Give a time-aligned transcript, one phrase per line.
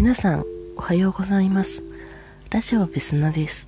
[0.00, 0.44] 皆さん
[0.78, 1.82] おはようございます。
[2.48, 3.66] ラジオベスナです。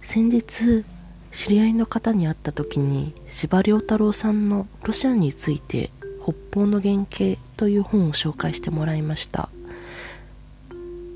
[0.00, 0.84] 先日
[1.32, 5.90] 知り合いの方に会った時に司馬遼太郎さんのロシアについて
[6.22, 9.48] 北方の原型という本を紹介してもらいました。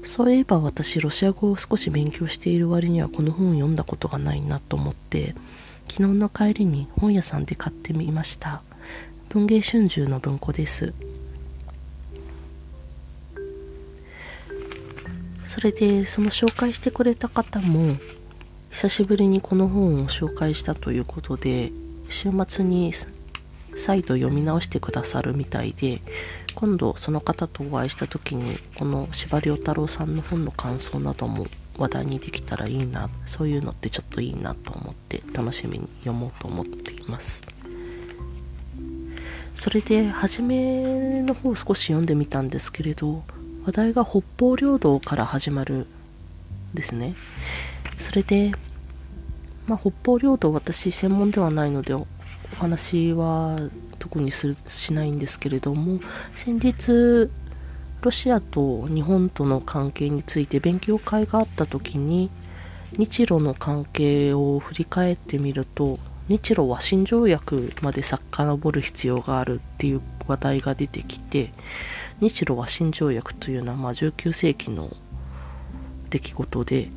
[0.02, 5.36] そういえば私ロシア語を少し勉強している割にはこの本を読んだことがないなと思って
[5.88, 8.62] 昨日の帰りに本屋さんで買ってみました。
[9.28, 10.92] 文藝春秋の文庫です。
[15.48, 17.96] それでその紹介してくれた方も
[18.70, 21.72] 久しぶりにこの本を紹介したということで
[22.10, 22.92] 週末に
[23.74, 26.00] 再度読み直してくださるみたいで
[26.54, 31.46] 今度その方とお会いした時にこの司馬遼太郎さんの本の感想なども
[31.78, 37.42] 話題にできたらいいなそういうのってちょっといいなと思って楽しみに読もうと思っています。
[39.54, 43.24] それで初めの方を少し読んでみたんですけれど
[43.66, 45.86] 話題が北方領土から始まる
[46.74, 47.14] ですね。
[47.98, 48.52] それで、
[49.66, 52.06] まあ、北方領土私専門ではないのでお
[52.58, 53.58] 話は
[53.98, 56.00] 特にするしないんですけれども
[56.34, 57.30] 先日
[58.00, 62.30] ロシアと日本との関係について勉強会があった時に
[62.92, 65.98] 日露の関係を振り返ってみると
[66.28, 71.50] 日露和親条約まで遡る必要があるっていう話題が出てきて
[72.20, 74.90] 日露和親条約というのはまあ19世紀の
[76.10, 76.88] 出来事で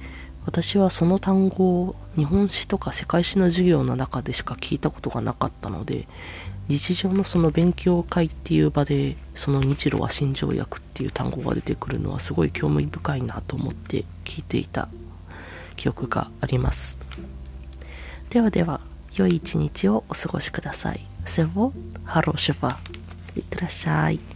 [0.45, 6.07] 私はその単語を日本史とか世界史の授業の中でしか聞いたことがなかったので
[6.67, 14.87] 日常のその勉強会っていう場でその日露和親条約っていう単語が出てくるのはすごい興味深いなと思って聞いていた
[15.75, 16.97] 記憶があります
[18.29, 18.79] ではでは
[19.15, 21.01] 良い一日をお過ごしください。
[21.25, 21.73] セボ
[22.05, 22.77] ハローシェバ
[23.35, 24.30] いってらっしゃい。